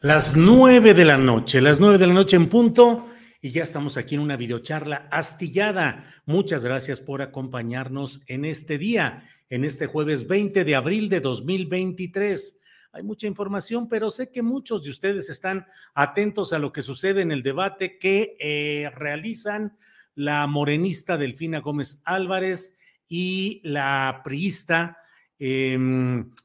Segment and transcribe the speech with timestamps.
[0.00, 3.08] Las nueve de la noche, las nueve de la noche en punto,
[3.40, 6.04] y ya estamos aquí en una videocharla astillada.
[6.24, 12.60] Muchas gracias por acompañarnos en este día, en este jueves 20 de abril de 2023.
[12.92, 17.22] Hay mucha información, pero sé que muchos de ustedes están atentos a lo que sucede
[17.22, 19.76] en el debate que eh, realizan
[20.14, 24.98] la morenista Delfina Gómez Álvarez y la priista
[25.40, 25.76] eh,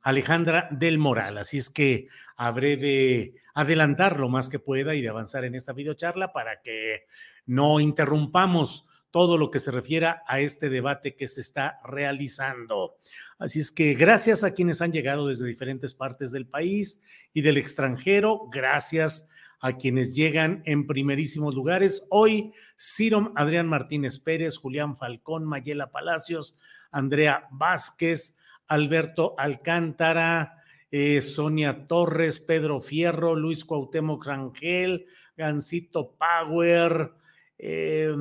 [0.01, 1.37] Alejandra del Moral.
[1.37, 5.73] Así es que habré de adelantar lo más que pueda y de avanzar en esta
[5.73, 7.05] videocharla para que
[7.45, 12.97] no interrumpamos todo lo que se refiera a este debate que se está realizando.
[13.37, 16.99] Así es que gracias a quienes han llegado desde diferentes partes del país
[17.31, 19.29] y del extranjero, gracias
[19.59, 22.07] a quienes llegan en primerísimos lugares.
[22.09, 26.57] Hoy, Ciro Adrián Martínez Pérez, Julián Falcón, Mayela Palacios,
[26.91, 28.35] Andrea Vázquez,
[28.67, 30.62] Alberto Alcántara,
[30.95, 37.13] eh, Sonia Torres, Pedro Fierro, Luis Cuauhtémoc Rangel, Gancito Power,
[37.57, 38.13] eh,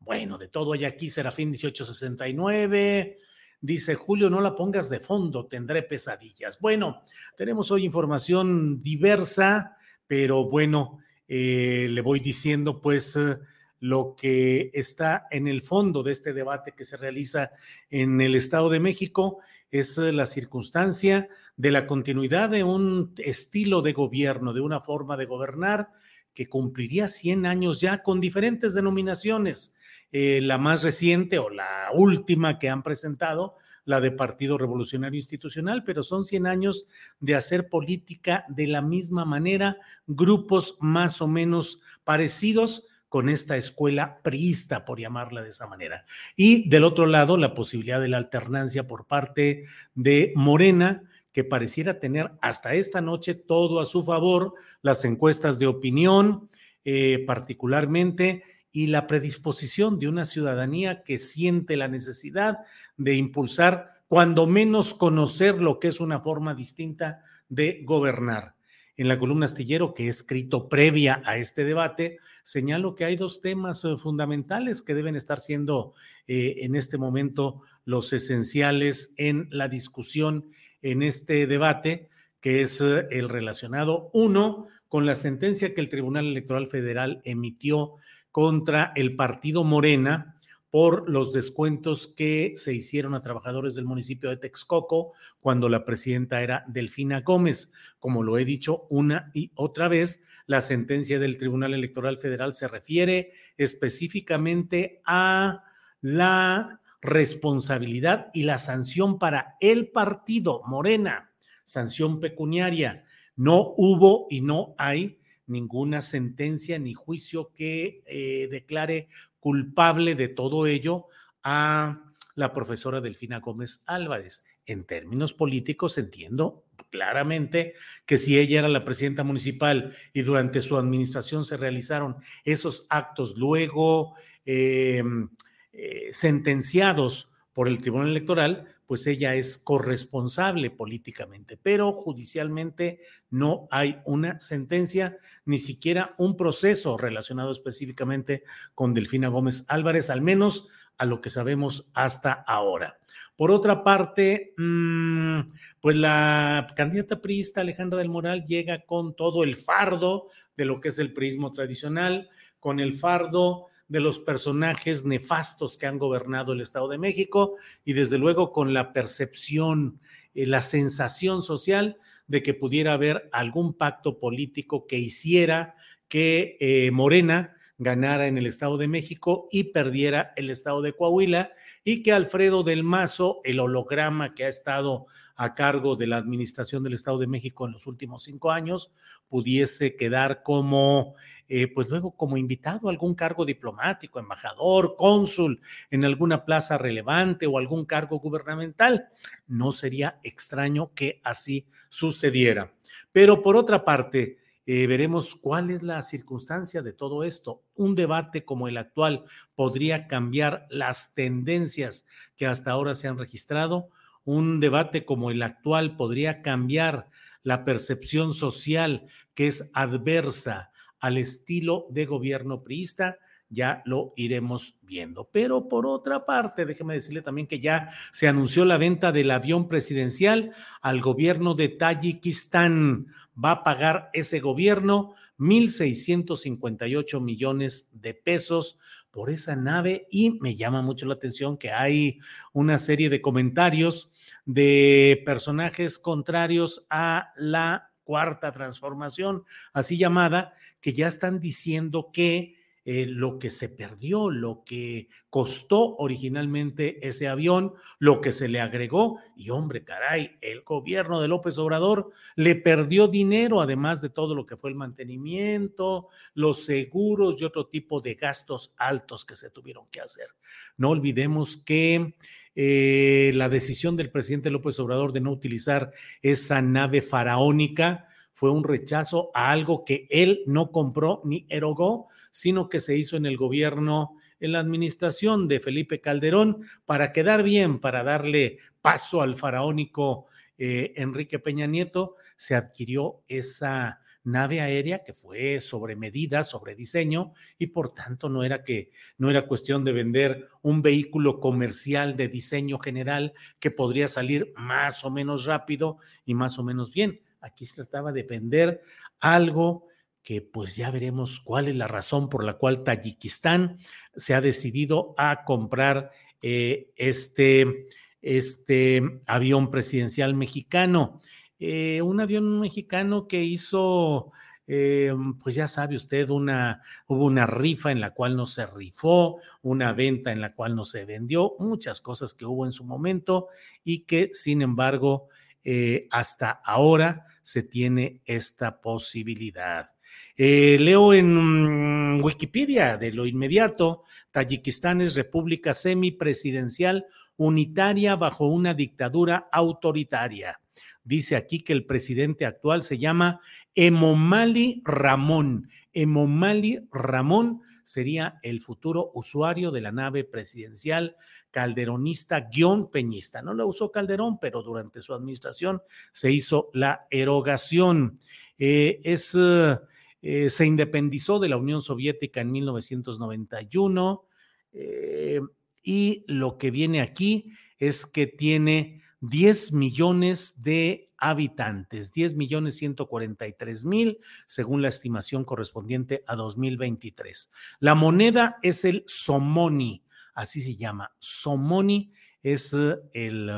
[0.00, 3.18] bueno, de todo hay aquí, Serafín 1869.
[3.60, 6.58] Dice Julio, no la pongas de fondo, tendré pesadillas.
[6.60, 7.04] Bueno,
[7.36, 9.76] tenemos hoy información diversa,
[10.08, 13.38] pero bueno, eh, le voy diciendo pues eh,
[13.78, 17.52] lo que está en el fondo de este debate que se realiza
[17.88, 19.38] en el Estado de México
[19.70, 25.16] es eh, la circunstancia de la continuidad de un estilo de gobierno, de una forma
[25.16, 25.90] de gobernar
[26.34, 29.74] que cumpliría 100 años ya con diferentes denominaciones.
[30.16, 35.82] Eh, la más reciente o la última que han presentado, la de Partido Revolucionario Institucional,
[35.82, 36.86] pero son 100 años
[37.18, 39.76] de hacer política de la misma manera,
[40.06, 46.04] grupos más o menos parecidos con esta escuela priista, por llamarla de esa manera.
[46.34, 52.00] Y del otro lado, la posibilidad de la alternancia por parte de Morena, que pareciera
[52.00, 56.50] tener hasta esta noche todo a su favor, las encuestas de opinión,
[56.84, 58.42] eh, particularmente,
[58.72, 62.58] y la predisposición de una ciudadanía que siente la necesidad
[62.96, 68.53] de impulsar, cuando menos conocer lo que es una forma distinta de gobernar.
[68.96, 73.40] En la columna astillero que he escrito previa a este debate, señalo que hay dos
[73.40, 75.94] temas eh, fundamentales que deben estar siendo
[76.28, 80.50] eh, en este momento los esenciales en la discusión
[80.80, 82.08] en este debate,
[82.40, 87.94] que es eh, el relacionado, uno, con la sentencia que el Tribunal Electoral Federal emitió
[88.30, 90.33] contra el partido Morena
[90.74, 96.42] por los descuentos que se hicieron a trabajadores del municipio de Texcoco cuando la presidenta
[96.42, 97.70] era Delfina Gómez.
[98.00, 102.66] Como lo he dicho una y otra vez, la sentencia del Tribunal Electoral Federal se
[102.66, 105.62] refiere específicamente a
[106.00, 111.30] la responsabilidad y la sanción para el partido Morena,
[111.62, 113.04] sanción pecuniaria.
[113.36, 119.08] No hubo y no hay ninguna sentencia ni juicio que eh, declare
[119.44, 121.08] culpable de todo ello
[121.42, 122.02] a
[122.34, 124.42] la profesora Delfina Gómez Álvarez.
[124.64, 127.74] En términos políticos, entiendo claramente
[128.06, 133.36] que si ella era la presidenta municipal y durante su administración se realizaron esos actos
[133.36, 134.14] luego
[134.46, 135.28] em,
[135.74, 143.00] eh, sentenciados por el Tribunal Electoral, pues ella es corresponsable políticamente, pero judicialmente
[143.30, 148.44] no hay una sentencia, ni siquiera un proceso relacionado específicamente
[148.74, 152.98] con Delfina Gómez Álvarez, al menos a lo que sabemos hasta ahora.
[153.36, 155.40] Por otra parte, mm,
[155.80, 160.88] pues la candidata priista Alejandra del Moral llega con todo el fardo de lo que
[160.88, 162.28] es el prismo tradicional,
[162.60, 167.92] con el fardo de los personajes nefastos que han gobernado el Estado de México y
[167.92, 170.00] desde luego con la percepción,
[170.34, 175.76] eh, la sensación social de que pudiera haber algún pacto político que hiciera
[176.08, 181.52] que eh, Morena ganara en el Estado de México y perdiera el Estado de Coahuila
[181.82, 185.06] y que Alfredo del Mazo, el holograma que ha estado
[185.36, 188.92] a cargo de la administración del Estado de México en los últimos cinco años,
[189.28, 191.16] pudiese quedar como
[191.48, 195.60] eh, pues luego como invitado a algún cargo diplomático, embajador, cónsul
[195.90, 199.08] en alguna plaza relevante o algún cargo gubernamental.
[199.46, 202.72] No sería extraño que así sucediera.
[203.12, 207.62] Pero por otra parte, eh, veremos cuál es la circunstancia de todo esto.
[207.74, 209.24] Un debate como el actual
[209.54, 212.06] podría cambiar las tendencias
[212.36, 213.90] que hasta ahora se han registrado.
[214.24, 217.08] Un debate como el actual podría cambiar
[217.42, 223.18] la percepción social que es adversa al estilo de gobierno priista,
[223.54, 225.28] ya lo iremos viendo.
[225.32, 229.68] Pero por otra parte, déjeme decirle también que ya se anunció la venta del avión
[229.68, 230.52] presidencial
[230.82, 233.06] al gobierno de Tayikistán.
[233.42, 238.78] Va a pagar ese gobierno 1.658 millones de pesos
[239.10, 242.18] por esa nave y me llama mucho la atención que hay
[242.52, 244.10] una serie de comentarios
[244.44, 253.06] de personajes contrarios a la cuarta transformación, así llamada, que ya están diciendo que eh,
[253.06, 259.20] lo que se perdió, lo que costó originalmente ese avión, lo que se le agregó,
[259.36, 264.44] y hombre, caray, el gobierno de López Obrador le perdió dinero, además de todo lo
[264.44, 269.86] que fue el mantenimiento, los seguros y otro tipo de gastos altos que se tuvieron
[269.90, 270.28] que hacer.
[270.76, 272.14] No olvidemos que
[272.54, 275.90] eh, la decisión del presidente López Obrador de no utilizar
[276.22, 282.68] esa nave faraónica fue un rechazo a algo que él no compró ni erogó, sino
[282.68, 287.78] que se hizo en el gobierno, en la administración de Felipe Calderón, para quedar bien,
[287.78, 290.26] para darle paso al faraónico
[290.58, 297.34] eh, Enrique Peña Nieto, se adquirió esa nave aérea que fue sobre medida, sobre diseño
[297.58, 302.28] y por tanto no era que no era cuestión de vender un vehículo comercial de
[302.28, 307.20] diseño general que podría salir más o menos rápido y más o menos bien.
[307.44, 308.82] Aquí se trataba de vender
[309.20, 309.86] algo
[310.22, 313.76] que pues ya veremos cuál es la razón por la cual Tayikistán
[314.16, 316.10] se ha decidido a comprar
[316.40, 317.86] eh, este,
[318.22, 321.20] este avión presidencial mexicano.
[321.58, 324.32] Eh, un avión mexicano que hizo,
[324.66, 329.40] eh, pues ya sabe usted, una, hubo una rifa en la cual no se rifó,
[329.60, 333.48] una venta en la cual no se vendió, muchas cosas que hubo en su momento
[333.84, 335.28] y que, sin embargo,
[335.64, 339.90] eh, hasta ahora se tiene esta posibilidad.
[340.36, 344.02] leo en mm, Wikipedia de lo inmediato,
[344.32, 347.06] Tayikistán es república semipresidencial
[347.36, 350.60] unitaria bajo una dictadura autoritaria.
[351.04, 353.40] Dice aquí que el presidente actual se llama
[353.74, 355.68] Emomali Ramón.
[355.92, 361.16] Emomali Ramón sería el futuro usuario de la nave presidencial
[361.50, 363.42] calderonista guion peñista.
[363.42, 368.18] No la usó Calderón, pero durante su administración se hizo la erogación.
[368.58, 374.26] Eh, es, eh, se independizó de la Unión Soviética en 1991
[374.72, 375.40] eh,
[375.82, 383.84] y lo que viene aquí es que tiene 10 millones de habitantes, 10 millones 143
[383.84, 387.50] mil, según la estimación correspondiente a 2023.
[387.80, 390.02] La moneda es el Somoni,
[390.34, 391.14] así se llama.
[391.18, 392.12] Somoni
[392.42, 393.50] es eh, el,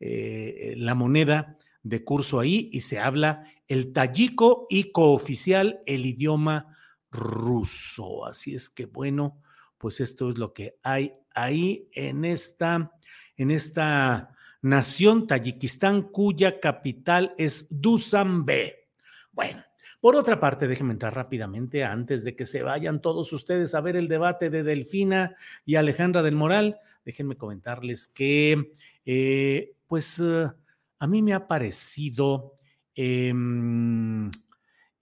[0.00, 6.76] eh, la moneda de curso ahí y se habla el tayiko y cooficial el idioma
[7.10, 8.26] ruso.
[8.26, 9.40] Así es que bueno,
[9.78, 12.92] pues esto es lo que hay ahí en esta,
[13.36, 18.88] en esta nación Tayikistán, cuya capital es Dushanbe.
[19.32, 19.62] Bueno,
[20.00, 23.96] por otra parte, déjenme entrar rápidamente antes de que se vayan todos ustedes a ver
[23.96, 25.34] el debate de Delfina
[25.66, 26.80] y Alejandra del Moral.
[27.04, 28.72] Déjenme comentarles que,
[29.04, 30.50] eh, pues, eh,
[30.98, 32.54] a mí me ha parecido...
[32.94, 34.30] Em,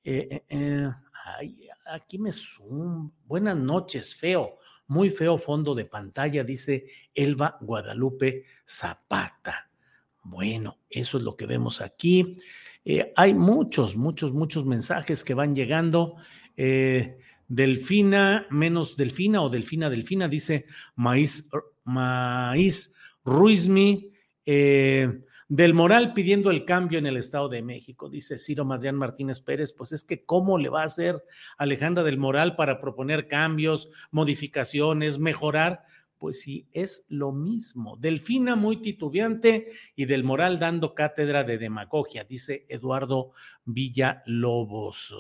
[0.05, 0.91] eh,
[1.87, 3.11] aquí me zoom.
[3.25, 4.59] Buenas noches, feo
[4.91, 9.71] muy feo fondo de pantalla, dice Elba Guadalupe Zapata.
[10.25, 12.35] Bueno, eso es lo que vemos aquí.
[12.85, 16.17] Eh, hay muchos, muchos, muchos mensajes que van llegando.
[16.57, 20.67] Eh, Delfina, menos Delfina o Delfina, Delfina, dice
[20.97, 21.49] Maíz,
[21.85, 22.93] Maíz
[23.25, 24.11] Ruizmi,
[24.45, 25.21] eh,
[25.53, 29.73] Del Moral pidiendo el cambio en el Estado de México, dice Ciro Madrián Martínez Pérez,
[29.73, 31.25] pues es que cómo le va a hacer
[31.59, 35.83] Alejandra del Moral para proponer cambios, modificaciones, mejorar,
[36.19, 37.97] pues sí, es lo mismo.
[37.97, 39.67] Delfina muy titubeante
[39.97, 43.33] y del Moral dando cátedra de demagogia, dice Eduardo
[43.65, 45.13] Villalobos.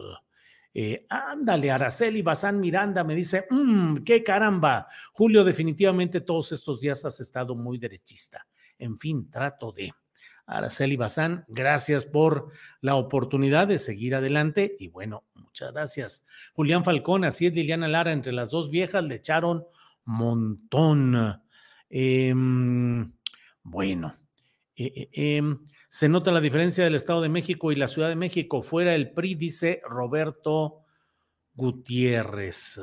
[0.72, 7.04] Eh, ándale, Araceli Bazán Miranda me dice, mmm, qué caramba, Julio, definitivamente todos estos días
[7.04, 8.46] has estado muy derechista.
[8.78, 9.92] En fin, trato de.
[10.50, 16.26] Araceli Bazán, gracias por la oportunidad de seguir adelante y bueno, muchas gracias.
[16.54, 19.64] Julián Falcón, así es Liliana Lara, entre las dos viejas le echaron
[20.04, 21.40] montón.
[21.88, 23.12] Em,
[23.62, 24.16] bueno,
[24.76, 28.16] eh, eh, em, se nota la diferencia del Estado de México y la Ciudad de
[28.16, 28.62] México.
[28.62, 30.84] Fuera el PRI, dice Roberto
[31.54, 32.80] Gutiérrez.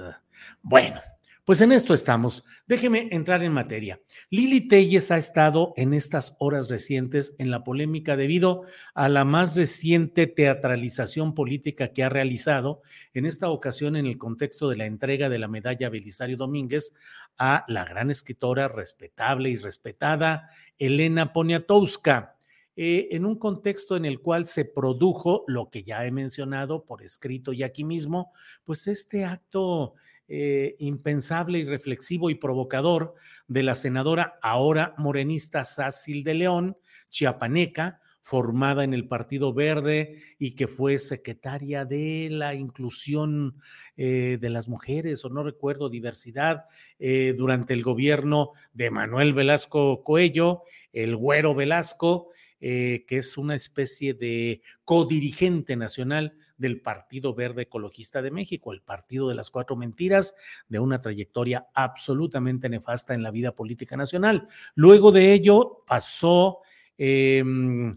[0.62, 1.02] Bueno,
[1.48, 2.44] pues en esto estamos.
[2.68, 4.02] Déjeme entrar en materia.
[4.30, 8.64] Lili Telles ha estado en estas horas recientes en la polémica debido
[8.94, 12.82] a la más reciente teatralización política que ha realizado,
[13.14, 16.94] en esta ocasión en el contexto de la entrega de la medalla Belisario Domínguez
[17.38, 22.36] a la gran escritora respetable y respetada Elena Poniatowska.
[22.76, 27.04] Eh, en un contexto en el cual se produjo lo que ya he mencionado por
[27.04, 28.34] escrito y aquí mismo,
[28.66, 29.96] pues este acto
[30.28, 33.16] eh, impensable y reflexivo y provocador
[33.48, 36.78] de la senadora ahora morenista Sácil de León,
[37.10, 43.56] chiapaneca, formada en el Partido Verde y que fue secretaria de la inclusión
[43.96, 46.66] eh, de las mujeres, o no recuerdo, diversidad,
[47.00, 54.14] eh, durante el gobierno de Manuel Velasco Coello, el Güero Velasco, que es una especie
[54.14, 60.36] de codirigente nacional del Partido Verde Ecologista de México, el Partido de las Cuatro Mentiras,
[60.68, 64.48] de una trayectoria absolutamente nefasta en la vida política nacional.
[64.76, 66.60] Luego de ello pasó
[66.98, 67.94] em,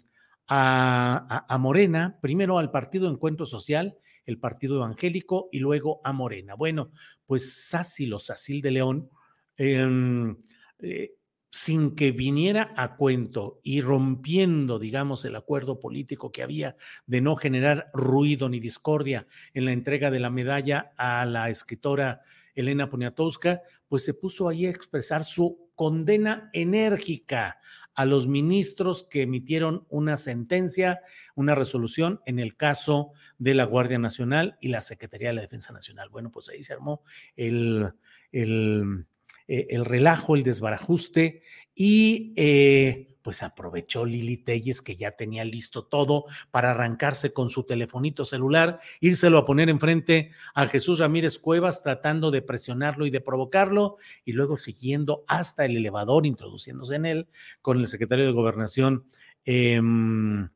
[0.47, 6.55] a, Morena, primero al Partido Encuentro Social, el Partido Evangélico y luego a Morena.
[6.55, 6.91] Bueno,
[7.25, 9.11] pues Sácil o de León
[9.57, 10.37] em,
[10.81, 11.15] eh,
[11.51, 16.77] sin que viniera a cuento y rompiendo, digamos, el acuerdo político que había
[17.07, 22.21] de no generar ruido ni discordia en la entrega de la medalla a la escritora
[22.55, 27.59] Elena Poniatowska, pues se puso ahí a expresar su condena enérgica
[27.95, 31.01] a los ministros que emitieron una sentencia,
[31.35, 35.73] una resolución en el caso de la Guardia Nacional y la Secretaría de la Defensa
[35.73, 36.09] Nacional.
[36.11, 37.03] Bueno, pues ahí se armó
[37.35, 37.93] el,
[38.31, 39.07] el
[39.53, 41.43] eh, el relajo, el desbarajuste
[41.75, 47.65] y eh, pues aprovechó Lili Telles que ya tenía listo todo para arrancarse con su
[47.65, 53.21] telefonito celular, írselo a poner enfrente a Jesús Ramírez Cuevas tratando de presionarlo y de
[53.21, 57.29] provocarlo y luego siguiendo hasta el elevador, introduciéndose en él
[57.61, 59.05] con el secretario de Gobernación.
[59.45, 60.49] Em,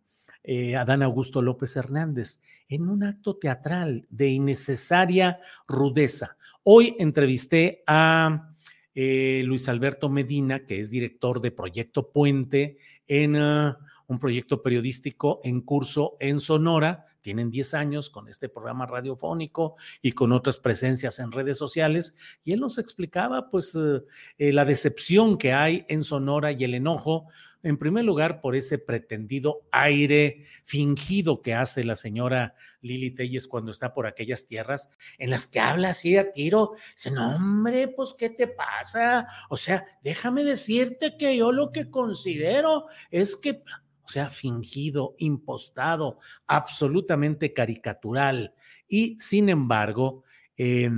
[0.45, 6.37] eh, Adán Augusto López Hernández, en un acto teatral de innecesaria rudeza.
[6.63, 8.54] Hoy entrevisté a
[8.95, 12.77] eh, Luis Alberto Medina, que es director de Proyecto Puente
[13.09, 17.07] en ah, un proyecto periodístico en curso en Sonora.
[17.25, 22.14] Tienen 10 años con este programa radiofónico y con otras presencias en redes sociales.
[22.45, 27.28] Y él nos explicaba pues eh, la decepción que hay en Sonora y el enojo
[27.64, 33.71] en primer lugar, por ese pretendido aire fingido que hace la señora Lili Telles cuando
[33.71, 36.75] está por aquellas tierras en las que habla así a tiro.
[36.95, 39.26] Dice, no, hombre, pues, ¿qué te pasa?
[39.49, 43.62] O sea, déjame decirte que yo lo que considero es que,
[44.05, 48.55] o sea, fingido, impostado, absolutamente caricatural.
[48.87, 50.25] Y sin embargo,
[50.57, 50.91] eh,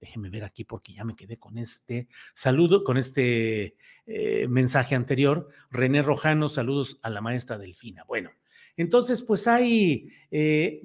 [0.00, 5.48] déjeme ver aquí porque ya me quedé con este saludo, con este eh, mensaje anterior.
[5.70, 8.04] René Rojano, saludos a la maestra Delfina.
[8.04, 8.30] Bueno,
[8.76, 10.80] entonces, pues ahí eh,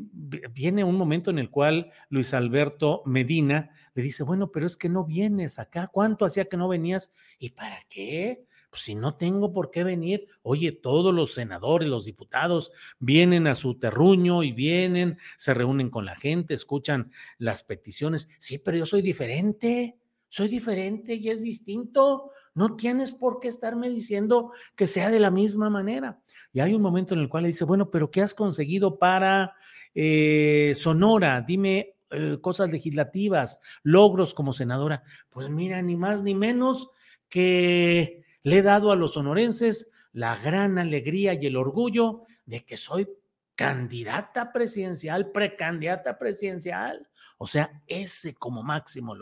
[0.52, 4.90] viene un momento en el cual Luis Alberto Medina le dice, bueno, pero es que
[4.90, 7.14] no vienes acá, ¿cuánto hacía que no venías?
[7.40, 8.46] ¿Y para qué?
[8.76, 13.56] Pues si no tengo por qué venir, oye, todos los senadores, los diputados vienen a
[13.56, 18.28] su terruño y vienen, se reúnen con la gente, escuchan las peticiones.
[18.38, 22.32] Sí, pero yo soy diferente, soy diferente y es distinto.
[22.54, 26.20] No tienes por qué estarme diciendo que sea de la misma manera.
[26.52, 29.56] Y hay un momento en el cual le dice, bueno, pero ¿qué has conseguido para
[29.94, 31.40] eh, Sonora?
[31.40, 35.02] Dime eh, cosas legislativas, logros como senadora.
[35.30, 36.90] Pues mira, ni más ni menos
[37.30, 42.78] que le he dado a los sonorenses la gran alegría y el orgullo de que
[42.78, 43.08] soy
[43.56, 47.10] candidata presidencial, precandidata presidencial.
[47.40, 49.16] O sea, ese como máximo.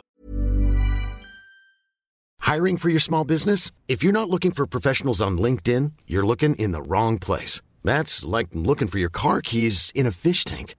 [2.41, 3.71] Hiring for your small business?
[3.87, 7.61] If you're not looking for professionals on LinkedIn, you're looking in the wrong place.
[7.83, 10.75] That's like looking for your car keys in a fish tank.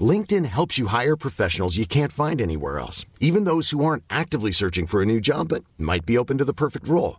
[0.00, 4.50] LinkedIn helps you hire professionals you can't find anywhere else, even those who aren't actively
[4.50, 7.18] searching for a new job but might be open to the perfect role.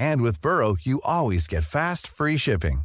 [0.00, 2.82] And with Burrow, you always get fast, free shipping.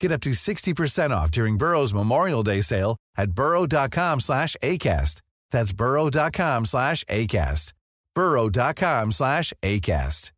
[0.00, 5.22] Get up to 60% off during Burrow's Memorial Day sale at burrow.com slash ACAST.
[5.50, 7.74] That's burrow.com slash ACAST.
[8.14, 10.32] burrow.com slash ACAST.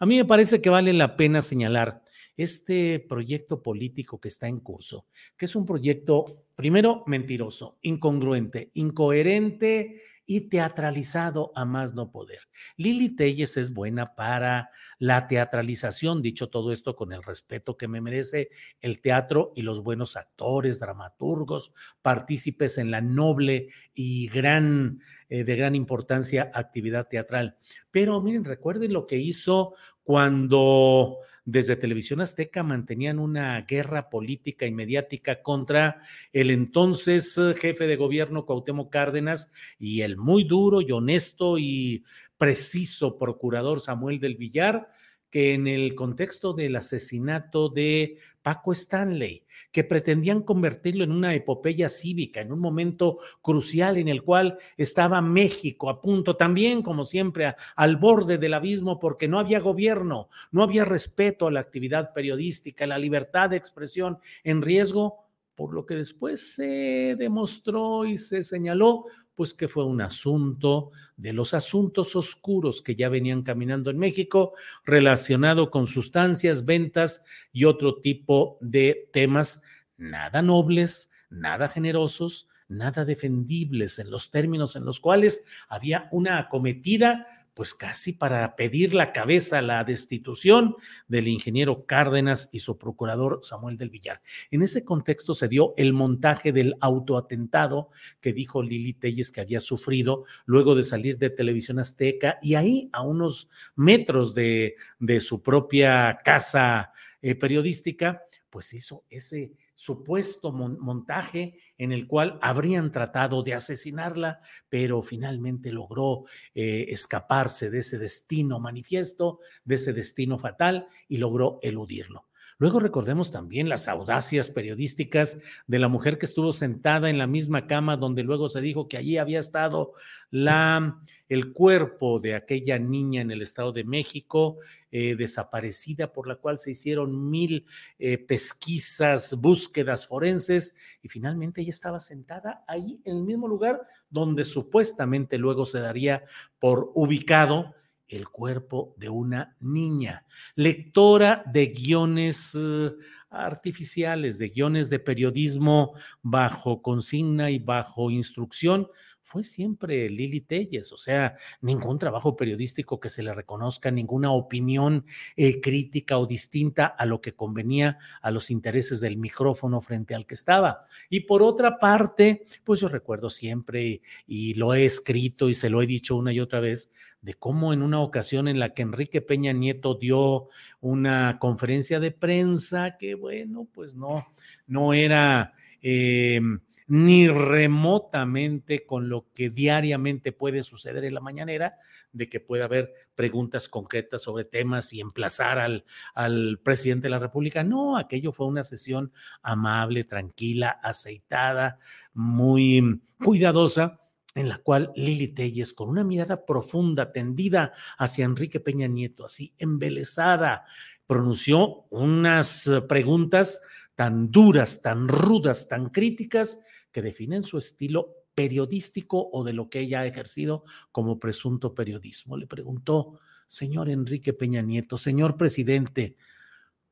[0.00, 2.02] A mí me parece que vale la pena señalar
[2.36, 5.06] este proyecto político que está en curso,
[5.36, 12.40] que es un proyecto, primero, mentiroso, incongruente, incoherente y teatralizado a más no poder.
[12.76, 14.68] Lili Telles es buena para
[14.98, 18.50] la teatralización, dicho todo esto con el respeto que me merece
[18.82, 25.56] el teatro y los buenos actores, dramaturgos, partícipes en la noble y gran, eh, de
[25.56, 27.56] gran importancia actividad teatral.
[27.90, 31.20] Pero miren, recuerden lo que hizo cuando
[31.50, 37.96] desde Televisión Azteca mantenían una guerra política y mediática contra el entonces eh, jefe de
[37.96, 42.04] gobierno Cuauhtémoc Cárdenas y el muy duro y honesto y
[42.36, 44.90] preciso procurador Samuel del Villar,
[45.30, 51.90] que en el contexto del asesinato de Paco Stanley, que pretendían convertirlo en una epopeya
[51.90, 57.54] cívica, en un momento crucial en el cual estaba México a punto también, como siempre,
[57.76, 62.86] al borde del abismo porque no había gobierno, no había respeto a la actividad periodística,
[62.86, 65.27] la libertad de expresión en riesgo,
[65.58, 71.32] por lo que después se demostró y se señaló pues que fue un asunto de
[71.32, 74.52] los asuntos oscuros que ya venían caminando en México
[74.84, 79.60] relacionado con sustancias, ventas y otro tipo de temas
[79.96, 87.26] nada nobles, nada generosos, nada defendibles en los términos en los cuales había una acometida
[87.58, 90.76] pues casi para pedir la cabeza, la destitución
[91.08, 94.22] del ingeniero Cárdenas y su procurador Samuel del Villar.
[94.52, 97.90] En ese contexto se dio el montaje del autoatentado
[98.20, 102.90] que dijo Lili Telles que había sufrido luego de salir de Televisión Azteca y ahí
[102.92, 106.92] a unos metros de, de su propia casa
[107.22, 115.02] eh, periodística, pues hizo ese supuesto montaje en el cual habrían tratado de asesinarla, pero
[115.02, 122.27] finalmente logró eh, escaparse de ese destino manifiesto, de ese destino fatal y logró eludirlo.
[122.60, 127.68] Luego recordemos también las audacias periodísticas de la mujer que estuvo sentada en la misma
[127.68, 129.92] cama donde luego se dijo que allí había estado
[130.30, 134.58] la, el cuerpo de aquella niña en el Estado de México,
[134.90, 137.64] eh, desaparecida, por la cual se hicieron mil
[137.96, 144.42] eh, pesquisas, búsquedas forenses, y finalmente ella estaba sentada ahí en el mismo lugar donde
[144.42, 146.24] supuestamente luego se daría
[146.58, 147.76] por ubicado
[148.08, 152.90] el cuerpo de una niña, lectora de guiones eh,
[153.30, 158.88] artificiales, de guiones de periodismo bajo consigna y bajo instrucción,
[159.28, 165.04] fue siempre Lili Telles, o sea, ningún trabajo periodístico que se le reconozca, ninguna opinión
[165.36, 170.26] eh, crítica o distinta a lo que convenía a los intereses del micrófono frente al
[170.26, 170.84] que estaba.
[171.10, 175.82] Y por otra parte, pues yo recuerdo siempre, y lo he escrito y se lo
[175.82, 179.20] he dicho una y otra vez, de cómo en una ocasión en la que Enrique
[179.20, 180.48] Peña Nieto dio
[180.80, 184.26] una conferencia de prensa que, bueno, pues no,
[184.66, 185.52] no era...
[185.82, 186.40] Eh,
[186.88, 191.76] ni remotamente con lo que diariamente puede suceder en la mañanera,
[192.12, 197.18] de que pueda haber preguntas concretas sobre temas y emplazar al, al presidente de la
[197.18, 197.62] República.
[197.62, 201.78] No, aquello fue una sesión amable, tranquila, aceitada,
[202.14, 204.00] muy cuidadosa
[204.34, 209.52] en la cual Lili Telles, con una mirada profunda, tendida hacia Enrique Peña Nieto, así
[209.58, 210.64] embelesada,
[211.06, 213.60] pronunció unas preguntas
[213.96, 216.60] tan duras, tan rudas, tan críticas,
[216.92, 222.36] que definen su estilo periodístico o de lo que ella ha ejercido como presunto periodismo.
[222.36, 226.16] Le preguntó, señor Enrique Peña Nieto, señor presidente,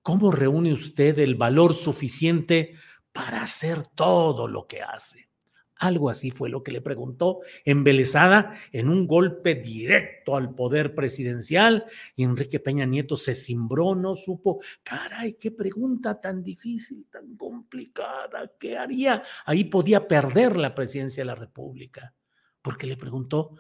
[0.03, 2.75] ¿cómo reúne usted el valor suficiente
[3.13, 5.26] para hacer todo lo que hace?
[5.79, 11.85] Algo así fue lo que le preguntó, embelesada en un golpe directo al poder presidencial.
[12.15, 18.53] Y Enrique Peña Nieto se cimbró, no supo, caray, qué pregunta tan difícil, tan complicada,
[18.59, 19.23] ¿qué haría?
[19.45, 22.15] Ahí podía perder la presidencia de la República,
[22.63, 23.55] porque le preguntó,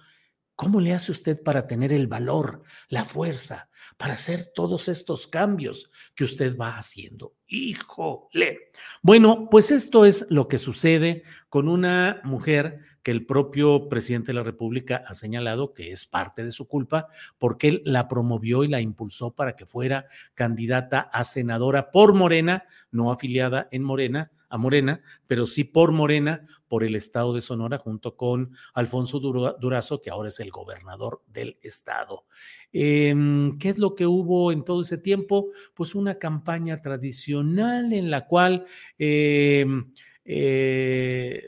[0.56, 5.90] ¿Cómo le hace usted para tener el valor, la fuerza, para hacer todos estos cambios
[6.14, 7.34] que usted va haciendo?
[7.48, 8.70] Híjole.
[9.02, 14.34] Bueno, pues esto es lo que sucede con una mujer que el propio presidente de
[14.34, 17.06] la República ha señalado que es parte de su culpa
[17.38, 22.64] porque él la promovió y la impulsó para que fuera candidata a senadora por Morena,
[22.90, 27.78] no afiliada en Morena, a Morena, pero sí por Morena, por el estado de Sonora,
[27.78, 32.24] junto con Alfonso Durazo, que ahora es el gobernador del estado.
[32.72, 35.50] Em, ¿Qué es lo que hubo en todo ese tiempo?
[35.74, 38.64] Pues una campaña tradicional en la cual
[38.98, 39.92] em,
[40.24, 41.42] eh,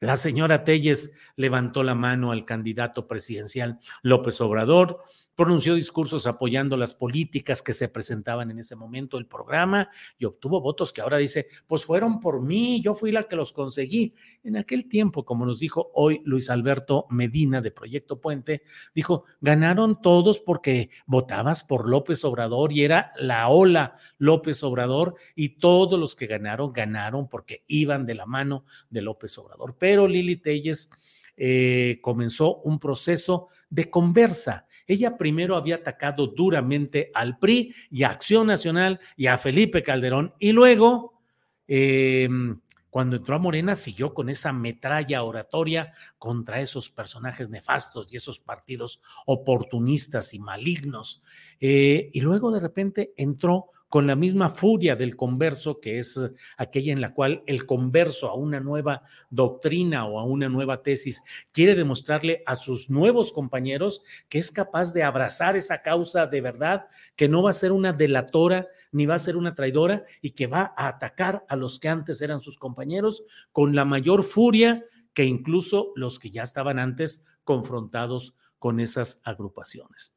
[0.00, 4.98] la señora Telles levantó la mano al candidato presidencial López Obrador
[5.34, 10.60] pronunció discursos apoyando las políticas que se presentaban en ese momento el programa y obtuvo
[10.60, 14.14] votos que ahora dice, pues fueron por mí, yo fui la que los conseguí.
[14.44, 18.62] En aquel tiempo, como nos dijo hoy Luis Alberto Medina de Proyecto Puente,
[18.94, 25.60] dijo, ganaron todos porque votabas por López Obrador y era la ola López Obrador y
[25.60, 29.76] todos los que ganaron, ganaron porque iban de la mano de López Obrador.
[29.78, 30.90] Pero Lili Telles
[31.36, 38.10] eh, comenzó un proceso de conversa ella primero había atacado duramente al PRI y a
[38.10, 41.20] Acción Nacional y a Felipe Calderón y luego,
[41.66, 48.16] em, cuando entró a Morena, siguió con esa metralla oratoria contra esos personajes nefastos y
[48.16, 51.22] esos partidos oportunistas y malignos.
[51.58, 56.18] Eh, y luego de repente entró con la misma furia del converso, que es
[56.56, 61.22] aquella en la cual el converso a una nueva doctrina o a una nueva tesis
[61.50, 66.86] quiere demostrarle a sus nuevos compañeros que es capaz de abrazar esa causa de verdad,
[67.16, 70.46] que no va a ser una delatora ni va a ser una traidora y que
[70.46, 75.26] va a atacar a los que antes eran sus compañeros con la mayor furia que
[75.26, 80.14] incluso los que ya estaban antes confrontados con esas agrupaciones.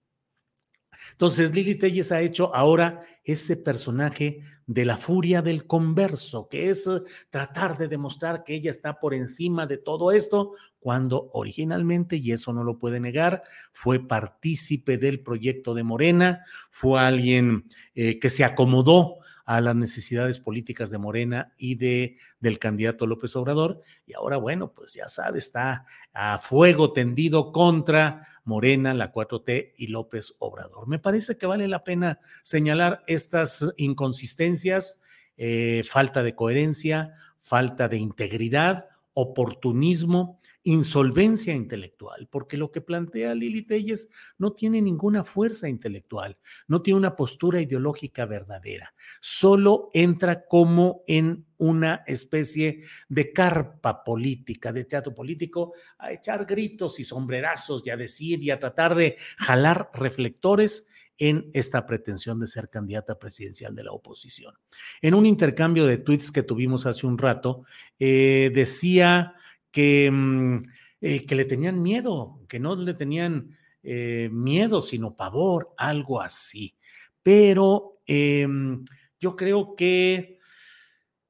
[1.11, 6.87] Entonces, Lili Telles ha hecho ahora ese personaje de la furia del converso, que es
[6.87, 12.31] eh, tratar de demostrar que ella está por encima de todo esto, cuando originalmente, y
[12.31, 18.29] eso no lo puede negar, fue partícipe del proyecto de Morena, fue alguien eh, que
[18.29, 23.81] se acomodó a las necesidades políticas de Morena y de, del candidato López Obrador.
[24.07, 29.87] Y ahora, bueno, pues ya sabe, está a fuego tendido contra Morena, la 4T y
[29.87, 30.87] López Obrador.
[30.87, 34.99] Me parece que vale la pena señalar estas inconsistencias,
[35.37, 43.61] eh, falta de coherencia, falta de integridad, oportunismo insolvencia intelectual, porque lo que plantea Lili
[43.61, 51.03] Telles no tiene ninguna fuerza intelectual, no tiene una postura ideológica verdadera, solo entra como
[51.05, 57.91] en una especie de carpa política, de teatro político, a echar gritos y sombrerazos y
[57.91, 60.87] a decir y a tratar de jalar reflectores
[61.19, 64.55] en esta pretensión de ser candidata presidencial de la oposición.
[65.01, 67.63] En un intercambio de tweets que tuvimos hace un rato,
[67.99, 69.35] eh, decía
[69.75, 70.63] que, mm,
[71.01, 76.77] eh, que le tenían miedo, que no le tenían eh, miedo, sino pavor, algo así.
[77.21, 78.85] Pero em,
[79.19, 80.39] yo creo que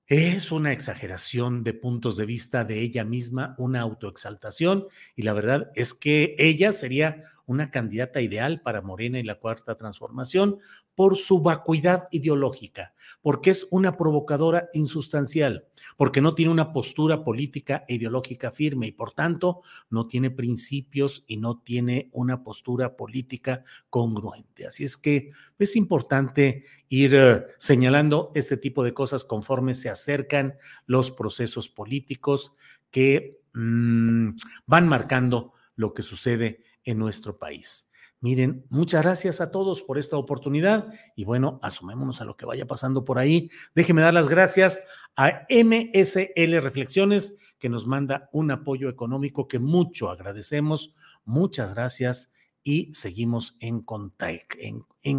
[0.06, 5.72] es una exageración de puntos de vista de ella misma, una autoexaltación, y la verdad
[5.74, 10.60] es que ella sería una candidata ideal para Morena y la Cuarta Transformación
[10.96, 15.66] por su vacuidad ideológica, porque es una provocadora insustancial,
[15.98, 21.26] porque no tiene una postura política e ideológica firme y por tanto no tiene principios
[21.28, 24.66] y no tiene una postura política congruente.
[24.66, 30.56] Así es que es importante ir eh, señalando este tipo de cosas conforme se acercan
[30.86, 32.54] los procesos políticos
[32.90, 34.30] que mm,
[34.66, 37.92] van marcando lo que sucede en nuestro país.
[38.22, 42.66] Miren, muchas gracias a todos por esta oportunidad y bueno, asumémonos a lo que vaya
[42.66, 43.52] pasando por ahí.
[43.76, 44.84] Déjenme dar las gracias
[45.16, 50.96] a MSL Reflexiones que nos manda un apoyo económico que mucho agradecemos.
[51.24, 53.82] Muchas gracias y seguimos en,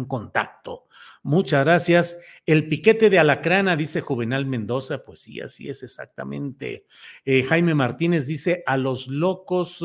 [0.05, 0.87] contacto.
[1.23, 2.19] Muchas gracias.
[2.45, 5.05] El piquete de Alacrana, dice Juvenal Mendoza.
[5.05, 6.85] Pues sí, así es exactamente.
[7.23, 9.81] Eh, Jaime Martínez dice, a los locos...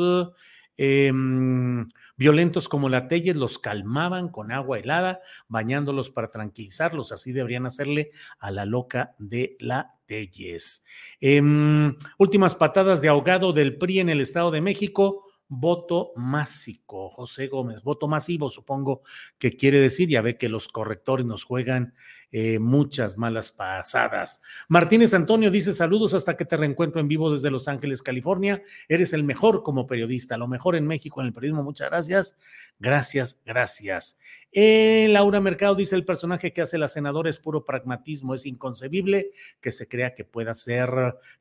[0.77, 7.11] Em, violentos como la Telles los calmaban con agua helada, bañándolos para tranquilizarlos.
[7.11, 10.85] Así deberían hacerle a la loca de la Telles.
[11.19, 17.47] Em, últimas patadas de ahogado del PRI en el Estado de México voto másico, José
[17.47, 19.03] Gómez, voto masivo, supongo
[19.37, 21.93] que quiere decir, ya ve que los correctores nos juegan
[22.35, 24.41] eh, muchas malas pasadas.
[24.67, 28.63] Martínez Antonio dice saludos hasta que te reencuentro en vivo desde Los Ángeles, California.
[28.89, 31.61] Eres el mejor como periodista, lo mejor en México en el periodismo.
[31.61, 32.35] Muchas gracias.
[32.79, 34.17] Gracias, gracias.
[34.51, 38.33] Eh, Laura Mercado dice el personaje que hace la senadora es puro pragmatismo.
[38.33, 39.29] Es inconcebible
[39.61, 40.89] que se crea que pueda ser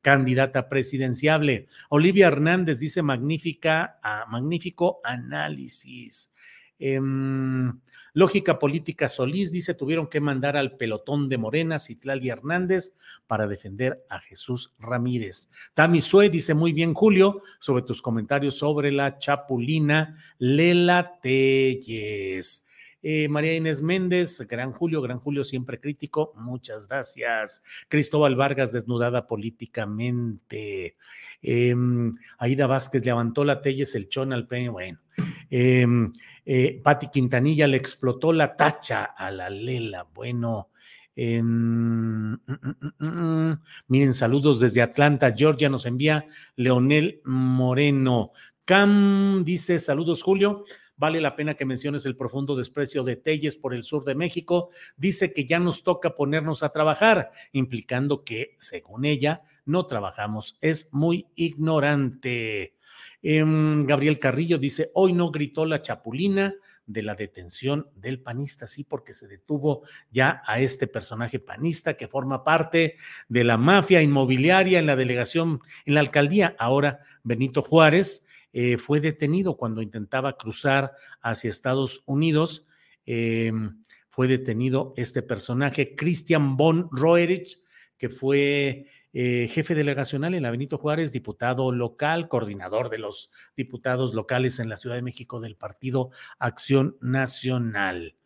[0.02, 1.68] candidata presidenciable.
[1.88, 6.34] Olivia Hernández dice magnífica, ah, magnífico análisis.
[6.84, 7.72] Em,
[8.12, 12.92] lógica Política Solís dice, tuvieron que mandar al pelotón de Morena, Citlali Hernández,
[13.28, 15.48] para defender a Jesús Ramírez.
[15.74, 22.66] Tami Sue dice, muy bien, Julio, sobre tus comentarios sobre la chapulina Lela Telles.
[23.02, 27.62] Eh, María Inés Méndez, Gran Julio, Gran Julio siempre crítico, muchas gracias.
[27.88, 30.96] Cristóbal Vargas, desnudada políticamente.
[31.42, 35.00] Em, Aida Vázquez levantó la Telles el chón al peño, bueno.
[35.50, 40.68] Eh, Pati Quintanilla le explotó la tacha a la Lela, bueno.
[41.14, 42.34] Mm,
[43.88, 48.32] miren, saludos desde Atlanta, Georgia, nos envía Leonel Moreno.
[48.64, 50.64] Cam dice, saludos Julio,
[51.02, 54.70] Vale la pena que menciones el profundo desprecio de Telles por el sur de México.
[54.96, 60.58] Dice que ya nos toca ponernos a trabajar, implicando que, según ella, no trabajamos.
[60.60, 62.76] Es muy ignorante.
[63.20, 66.54] Em, Gabriel Carrillo dice, hoy no gritó la chapulina
[66.86, 72.06] de la detención del panista, sí, porque se detuvo ya a este personaje panista que
[72.06, 72.94] forma parte
[73.28, 79.00] de la mafia inmobiliaria en la delegación, en la alcaldía, ahora Benito Juárez, eh, fue
[79.00, 82.66] detenido cuando intentaba cruzar hacia Estados Unidos.
[83.06, 87.62] Em, fue detenido este personaje, Christian von Roerich,
[87.96, 94.14] que fue eh, jefe delegacional en la Benito Juárez, diputado local, coordinador de los diputados
[94.14, 98.16] locales en la Ciudad de México del Partido Acción Nacional.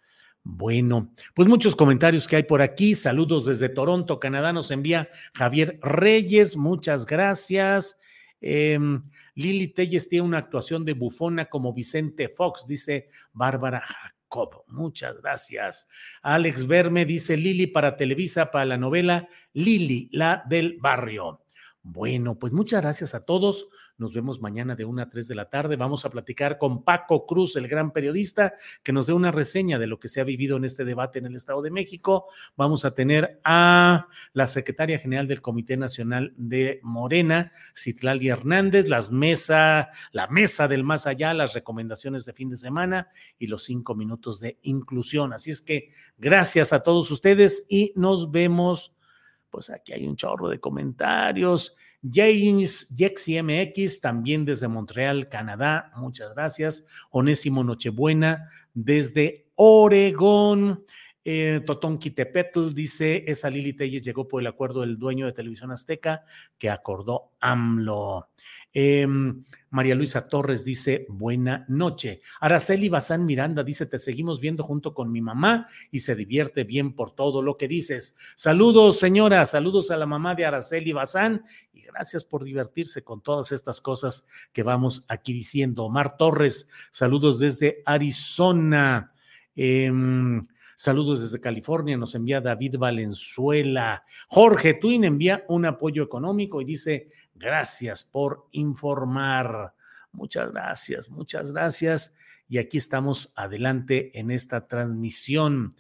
[0.43, 2.95] Bueno, pues muchos comentarios que hay por aquí.
[2.95, 4.53] Saludos desde Toronto, Canadá.
[4.53, 6.57] Nos envía Javier Reyes.
[6.57, 7.99] Muchas gracias.
[8.41, 9.03] Em,
[9.35, 14.65] Lili Telles tiene una actuación de bufona como Vicente Fox, dice Bárbara Jacob.
[14.69, 15.89] Muchas gracias.
[16.23, 21.43] Alex Verme dice Lili para Televisa, para la novela Lili, la del barrio.
[21.83, 23.69] Bueno, pues muchas gracias a todos.
[23.99, 25.77] Nos vemos mañana de 1 a 3 de la tarde.
[25.77, 29.87] Vamos a platicar con Paco Cruz, el gran periodista, que nos dé una reseña de
[29.87, 32.27] lo que se ha vivido en este debate en el Estado de México.
[32.57, 39.11] Vamos a tener a la secretaria general del Comité Nacional de Morena, Citlali Hernández, las
[39.11, 43.95] mesa, la mesa del más allá, las recomendaciones de fin de semana y los cinco
[43.95, 45.33] minutos de inclusión.
[45.33, 48.93] Así es que gracias a todos ustedes y nos vemos.
[49.49, 51.77] Pues aquí hay un chorro de comentarios.
[52.13, 52.95] James
[53.43, 56.87] MX, también desde Montreal, Canadá, muchas gracias.
[57.11, 60.85] Onésimo Nochebuena, desde Oregón.
[61.29, 61.99] Eh, Totón
[62.73, 66.23] dice, esa Lili Telles llegó por el acuerdo del dueño de Televisión Azteca
[66.57, 68.29] que acordó AMLO.
[68.79, 72.21] Em, María Luisa Torres dice, buena noche.
[72.43, 76.93] Araceli Bazán Miranda dice, te seguimos viendo junto con mi mamá y se divierte bien
[76.93, 78.15] por todo lo que dices.
[78.35, 83.51] Saludos, señora, saludos a la mamá de Araceli Bazán y gracias por divertirse con todas
[83.51, 85.85] estas cosas que vamos aquí diciendo.
[85.85, 89.15] Omar Torres, saludos desde Arizona.
[89.55, 90.47] Em,
[90.79, 94.05] Saludos desde California, nos envía David Valenzuela.
[94.29, 99.75] Jorge Twin envía un apoyo económico y dice, gracias por informar.
[100.13, 102.17] Muchas gracias, muchas gracias.
[102.49, 105.75] Y aquí estamos adelante en esta transmisión.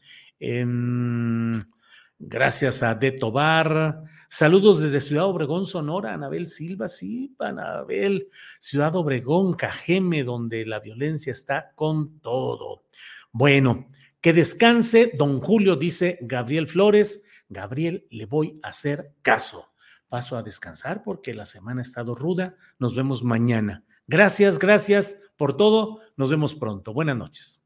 [2.19, 4.05] gracias a De Tobar.
[4.29, 11.31] Saludos desde Ciudad Obregón, Sonora, Anabel Silva, sí, Anabel, Ciudad Obregón, Cajeme, donde la violencia
[11.31, 12.83] está con todo.
[13.31, 13.87] Bueno,
[14.21, 17.25] que descanse, don Julio, dice Gabriel Flores.
[17.49, 19.71] Gabriel, le voy a hacer caso.
[20.09, 22.55] Paso a descansar porque la semana ha estado ruda.
[22.79, 23.85] Nos vemos mañana.
[24.07, 26.01] Gracias, gracias por todo.
[26.16, 26.92] Nos vemos pronto.
[26.92, 27.65] Buenas noches.